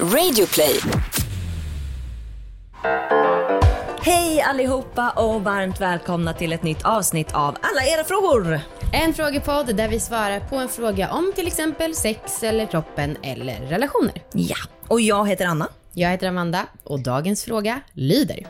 [0.00, 0.80] Radioplay.
[4.00, 8.60] Hej allihopa och varmt välkomna till ett nytt avsnitt av Alla era frågor.
[8.92, 13.60] En frågepodd där vi svarar på en fråga om till exempel sex eller kroppen eller
[13.60, 14.22] relationer.
[14.32, 14.56] Ja,
[14.88, 15.68] och jag heter Anna.
[15.92, 18.46] Jag heter Amanda och dagens fråga lyder.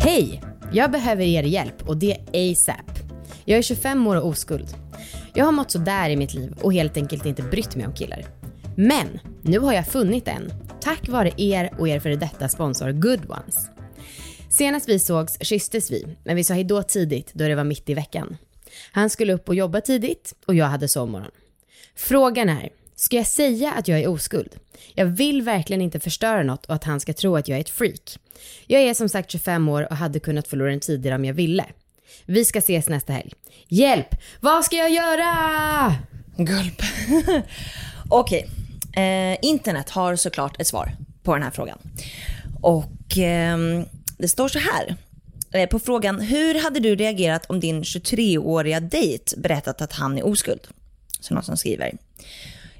[0.00, 0.42] Hej!
[0.72, 2.98] Jag behöver er hjälp och det ASAP.
[3.44, 4.68] Jag är 25 år och oskuld.
[5.34, 8.24] Jag har mått sådär i mitt liv och helt enkelt inte brytt mig om killar.
[8.76, 13.30] Men nu har jag funnit en, tack vare er och er före detta sponsor Good
[13.30, 13.70] Ones.
[14.50, 17.94] Senast vi sågs kysstes vi, men vi sa hejdå tidigt då det var mitt i
[17.94, 18.36] veckan.
[18.92, 21.30] Han skulle upp och jobba tidigt och jag hade sovmorgon.
[21.94, 24.56] Frågan är, ska jag säga att jag är oskuld?
[24.94, 27.70] Jag vill verkligen inte förstöra något och att han ska tro att jag är ett
[27.70, 28.18] freak.
[28.66, 31.64] Jag är som sagt 25 år och hade kunnat förlora den tidigare om jag ville.
[32.24, 33.32] Vi ska ses nästa helg.
[33.68, 34.14] Hjälp!
[34.40, 35.94] Vad ska jag göra?
[36.36, 36.82] Gulp.
[38.08, 38.48] Okej,
[38.96, 41.78] eh, internet har såklart ett svar på den här frågan.
[42.62, 43.58] Och eh,
[44.18, 44.96] det står så här.
[45.52, 50.26] Eh, på frågan, hur hade du reagerat om din 23-åriga dejt berättat att han är
[50.26, 50.60] oskuld?
[51.20, 51.92] Så någon som skriver.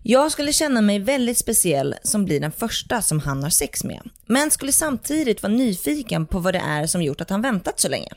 [0.02, 4.00] Jag skulle känna mig väldigt speciell som blir den första som han har sex med.
[4.26, 7.88] Men skulle samtidigt vara nyfiken på vad det är som gjort att han väntat så
[7.88, 8.08] länge.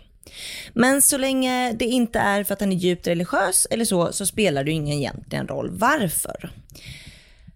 [0.73, 4.25] Men så länge det inte är för att han är djupt religiös eller så, så
[4.25, 6.51] spelar det ju ingen egentligen roll varför.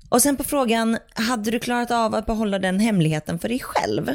[0.10, 4.12] Och sen på frågan, hade du klarat av att behålla den hemligheten för dig själv?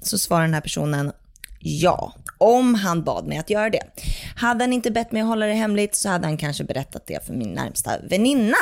[0.00, 1.12] Så svarar den här personen,
[1.60, 3.82] ja, om han bad mig att göra det.
[4.36, 7.26] Hade han inte bett mig att hålla det hemligt så hade han kanske berättat det
[7.26, 8.56] för min närmsta väninna.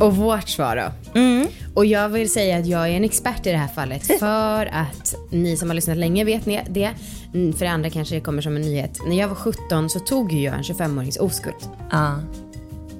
[0.00, 1.18] Och vårt svar då?
[1.20, 1.46] Mm.
[1.74, 5.14] Och jag vill säga att jag är en expert i det här fallet för att
[5.30, 6.90] ni som har lyssnat länge vet ni det.
[7.34, 8.98] Mm, För andra kanske det kommer som en nyhet.
[9.06, 11.54] När jag var 17 så tog ju jag en 25-årings oskuld.
[11.90, 12.18] Ja.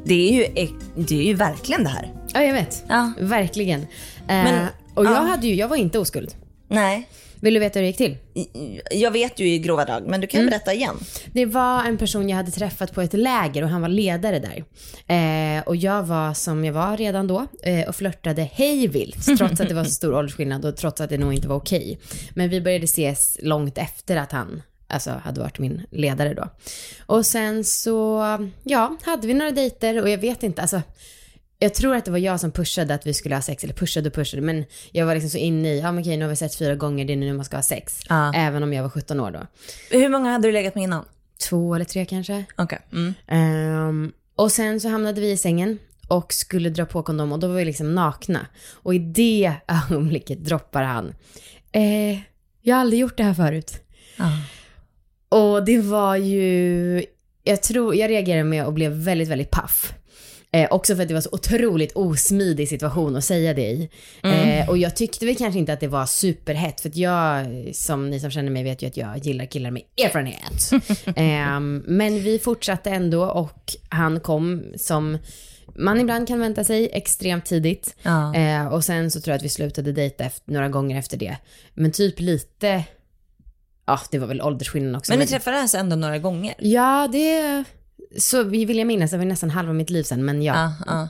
[0.05, 2.13] Det är, ju, det är ju verkligen det här.
[2.35, 2.85] Ja, jag vet.
[2.89, 3.13] Ja.
[3.19, 3.87] Verkligen.
[4.27, 5.17] Men, eh, och jag, ja.
[5.17, 6.35] hade ju, jag var inte oskuld.
[6.69, 7.09] Nej,
[7.43, 8.17] Vill du veta hur det gick till?
[8.91, 10.97] jag vet ju i grova drag, men du kan berätta igen.
[11.33, 14.65] Det var en person jag hade träffat på ett läger och han var ledare där.
[15.17, 19.69] Eh, och jag var som jag var redan då eh, och flörtade hejvilt trots att
[19.69, 21.99] det var så stor åldersskillnad och trots att det nog inte var okej.
[22.35, 26.49] Men vi började ses långt efter att han alltså, hade varit min ledare då.
[27.07, 28.23] Och sen så,
[28.63, 30.83] ja, hade vi några dejter och jag vet inte, alltså
[31.63, 34.09] jag tror att det var jag som pushade att vi skulle ha sex, eller pushade
[34.09, 36.37] och pushade, men jag var liksom så inne i, ja men okej nu har vi
[36.37, 38.01] sett fyra gånger, det är nu man ska ha sex.
[38.09, 38.33] Ja.
[38.35, 39.47] Även om jag var 17 år då.
[39.91, 41.05] Hur många hade du legat med innan?
[41.49, 42.45] Två eller tre kanske.
[42.57, 42.79] Okej.
[42.93, 43.15] Mm.
[43.27, 45.79] Ehm, och sen så hamnade vi i sängen
[46.09, 48.47] och skulle dra på kondom och då var vi liksom nakna.
[48.73, 51.15] Och i det ögonblicket droppar han,
[51.73, 52.19] eh,
[52.63, 53.75] jag har aldrig gjort det här förut.
[54.17, 54.25] Ja.
[55.53, 57.05] Och det var ju,
[57.43, 59.95] jag tror, jag reagerade med och blev väldigt, väldigt paff.
[60.55, 63.89] Eh, också för att det var så otroligt osmidig situation att säga det i.
[64.23, 68.11] Eh, och jag tyckte väl kanske inte att det var superhett, för att jag, som
[68.11, 70.73] ni som känner mig vet ju att jag gillar killar med erfarenhet.
[71.17, 75.19] eh, men vi fortsatte ändå och han kom som
[75.75, 77.97] man ibland kan vänta sig extremt tidigt.
[78.03, 78.35] Ja.
[78.35, 81.37] Eh, och sen så tror jag att vi slutade dejta efter, några gånger efter det.
[81.75, 82.85] Men typ lite,
[83.93, 85.13] ja det var väl åldersskillnad också.
[85.13, 86.55] Men ni träffades ändå några gånger?
[86.59, 87.65] Ja, det...
[88.19, 90.55] Så vi vill jag minnas, det var nästan halva mitt liv sen, men ja.
[90.55, 91.09] Ja, ja.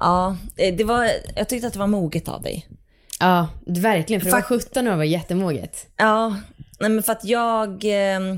[0.00, 2.66] Ja, eh, det var, jag tyckte att det var moget av dig.
[3.20, 4.20] Ja, verkligen.
[4.20, 5.86] För det var Fakt- 17 år var jättemoget.
[5.96, 6.36] Ja,
[6.80, 8.36] nej men för att jag, eh,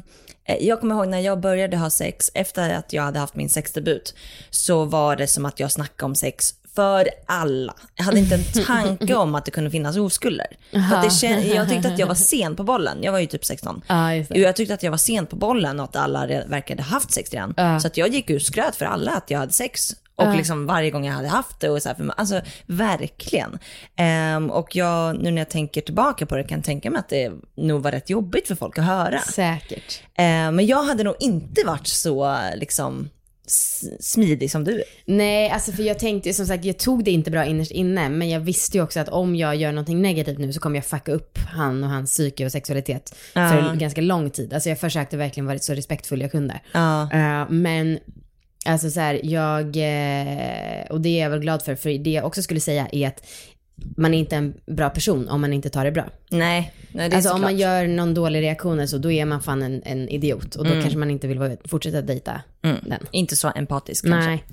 [0.60, 4.14] jag kommer ihåg när jag började ha sex, efter att jag hade haft min sexdebut,
[4.50, 7.74] så var det som att jag snackade om sex för alla.
[7.94, 10.46] Jag hade inte en tanke om att det kunde finnas oskulder.
[10.70, 13.44] För det kän- jag tyckte att jag var sen på bollen, jag var ju typ
[13.44, 13.82] 16.
[13.86, 14.38] Ja, just det.
[14.38, 17.30] Jo, Jag tyckte att jag var sen på bollen och att alla verkade haft sex
[17.32, 17.54] redan.
[17.56, 17.80] Ja.
[17.80, 19.90] Så att jag gick ut skröt för alla att jag hade sex.
[20.16, 21.68] Och liksom varje gång jag hade haft det.
[21.70, 23.58] Och så här, för, mig- alltså verkligen.
[23.96, 27.08] Ehm, och jag, nu när jag tänker tillbaka på det kan jag tänka mig att
[27.08, 29.18] det nog var rätt jobbigt för folk att höra.
[29.20, 30.02] Säkert.
[30.14, 33.08] Ehm, men jag hade nog inte varit så liksom
[34.00, 34.84] smidig som du är.
[35.04, 38.30] Nej, alltså för jag tänkte som sagt, jag tog det inte bra innerst inne, men
[38.30, 41.12] jag visste ju också att om jag gör någonting negativt nu så kommer jag fucka
[41.12, 43.48] upp han och hans psyke och sexualitet Ja.
[43.48, 44.52] för ganska lång tid.
[44.54, 46.60] Alltså jag försökte verkligen vara så respektfull jag kunde.
[46.72, 47.02] Ja.
[47.12, 47.98] Eh, men
[48.64, 52.24] alltså så här, jag, eh, och det är jag väl glad för, för det jag
[52.24, 53.26] också skulle säga är att
[53.96, 56.04] man är inte en bra person om man inte tar det bra.
[56.28, 59.24] Nej, nej det är Alltså om man gör någon dålig reaktion eller så, då är
[59.24, 60.56] man fan en, en idiot.
[60.56, 63.06] Och då kanske man inte vill vara, fortsätta dejta den.
[63.10, 64.30] Inte så empatisk kanske.
[64.30, 64.44] Nej.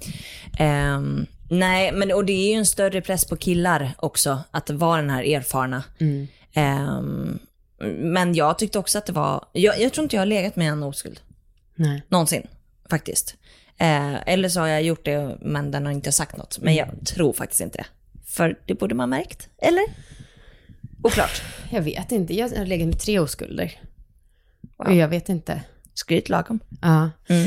[0.57, 5.01] Ehm, nej, men och det är ju en större press på killar också, att vara
[5.01, 5.83] den här erfarna.
[5.99, 6.27] Mm.
[6.53, 7.39] Ehm,
[7.97, 10.71] men jag tyckte också att det var, jag, jag tror inte jag har legat med
[10.71, 11.19] en oskuld.
[11.75, 12.03] Nej.
[12.07, 12.47] Någonsin,
[12.89, 13.35] faktiskt.
[13.77, 16.59] Eh, eller så har jag gjort det men den har inte sagt något.
[16.61, 17.85] Men jag tror faktiskt inte det.
[18.27, 19.83] För det borde man märkt, eller?
[21.03, 21.41] Oklart.
[21.69, 22.33] Jag vet inte.
[22.33, 23.81] Jag har legat med tre oskulder.
[24.77, 25.61] Och jag vet inte.
[25.93, 26.59] Skryt lagom.
[26.81, 27.09] Ja.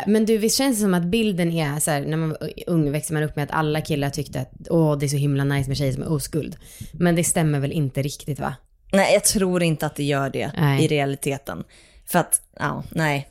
[0.00, 2.50] Eh, men du, visst känns det som att bilden är så här, när man var
[2.66, 5.44] ung växer man upp med att alla killar tyckte att åh, det är så himla
[5.44, 6.56] nice med tjejer som är oskuld.
[6.92, 8.54] Men det stämmer väl inte riktigt va?
[8.92, 10.84] Nej, jag tror inte att det gör det Nej.
[10.84, 11.64] i realiteten.
[12.06, 13.28] För att, ja, nej.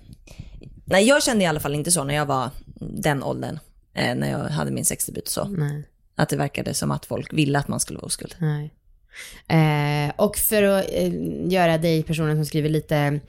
[0.86, 2.50] Nej, jag kände i alla fall inte så när jag var
[2.80, 3.60] den åldern.
[3.94, 5.46] Eh, när jag hade min sexdebut så.
[5.46, 5.84] Nej.
[6.20, 8.36] Att det verkade som att folk ville att man skulle vara oskuld.
[8.38, 8.74] Nej.
[9.48, 11.12] Eh, och för att eh,
[11.48, 13.20] göra dig personen som skriver lite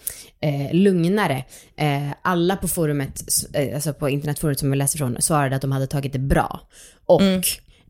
[0.40, 1.44] eh, lugnare.
[1.76, 3.22] Eh, alla på forumet,
[3.54, 6.60] eh, alltså på internetforumet som jag läser från, svarade att de hade tagit det bra.
[7.06, 7.22] Och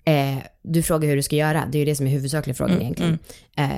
[0.05, 2.83] eh, du frågar hur du ska göra, det är ju det som är huvudsakliga frågan
[2.83, 3.19] egentligen.
[3.57, 3.71] Eh,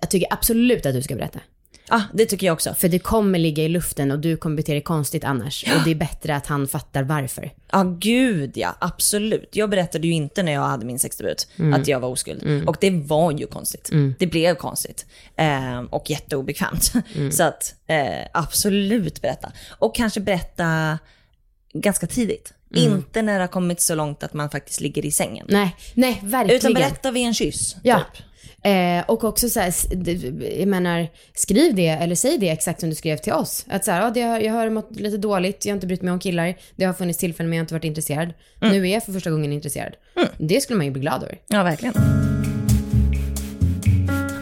[0.00, 1.40] jag tycker absolut att du ska berätta.
[1.88, 2.74] Ja, ah, det tycker jag också.
[2.74, 5.64] För det kommer ligga i luften och du kommer bete dig konstigt annars.
[5.76, 7.50] Och det är bättre att han fattar varför.
[7.72, 8.76] Ja, gud ja.
[8.78, 9.56] Absolut.
[9.56, 12.68] Jag berättade ju inte när jag hade min sexdebut att jag var oskuld.
[12.68, 13.90] Och det var ju konstigt.
[14.18, 15.06] Det blev konstigt.
[15.36, 16.92] Eh, och jätteobekvämt.
[17.32, 19.52] Så att eh, absolut berätta.
[19.78, 20.98] Och kanske berätta
[21.72, 22.52] ganska tidigt.
[22.74, 25.46] Inte när det har kommit så långt att man faktiskt ligger i sängen.
[25.48, 26.56] Nej, nej, verkligen.
[26.56, 27.76] Utan berätta vid en kyss.
[27.82, 27.98] Ja.
[27.98, 28.24] Typ.
[28.62, 29.74] Eh, och också så här,
[30.58, 33.64] jag menar, skriv det eller säg det exakt som du skrev till oss.
[33.68, 36.12] Att så här, ja, det jag har mått lite dåligt, jag har inte brytt mig
[36.12, 38.32] om killar, det har funnits tillfällen men jag har inte varit intresserad.
[38.60, 39.92] Nu är jag för första gången intresserad.
[40.38, 41.38] Det skulle man ju bli glad över.
[41.48, 41.94] Ja, verkligen.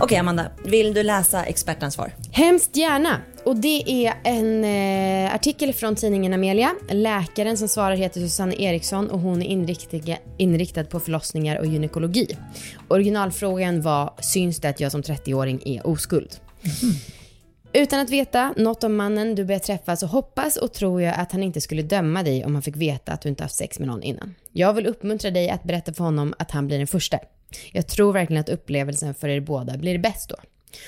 [0.01, 0.47] Okej, Amanda.
[0.65, 2.13] Vill du läsa expertens svar?
[2.33, 3.21] Hemskt gärna.
[3.45, 4.71] Och det är en eh,
[5.45, 6.75] artikel från tidningen Amelia.
[6.91, 9.47] Läkaren som svarar heter Susanne Eriksson och hon är
[10.39, 12.37] inriktad, på förlossningar och gynekologi.
[12.89, 16.37] Originalfrågan var, syns det att jag som 30-åring är oskuld?
[17.73, 21.33] Utan att veta något om mannen du börjar träffa så hoppas och tror jag att
[21.33, 23.89] han inte skulle döma dig om han fick veta att du inte haft sex med
[23.89, 24.35] någon innan.
[24.53, 27.19] Jag vill uppmuntra dig att berätta för honom att han blir den första.
[27.73, 30.37] Jag tror verkligen att upplevelsen för er båda blir bäst då.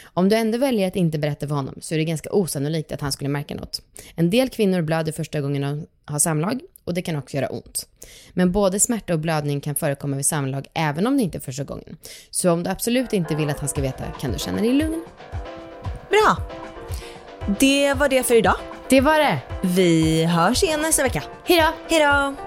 [0.04, 3.00] Om du ändå väljer att inte berätta för honom så är det ganska osannolikt att
[3.00, 3.82] han skulle märka något.
[4.14, 7.88] En del kvinnor blöder första gången de har samlag och det kan också göra ont.
[8.32, 11.64] Men både smärta och blödning kan förekomma vid samlag även om det inte är första
[11.64, 11.96] gången.
[12.30, 15.04] Så om du absolut inte vill att han ska veta kan du känna dig lugn.
[16.10, 16.36] Bra.
[17.60, 18.56] Det var det för idag.
[18.88, 19.38] Det var det.
[19.62, 21.22] Vi hörs igen nästa vecka.
[21.44, 21.72] Hejdå!
[21.88, 22.45] Hej då!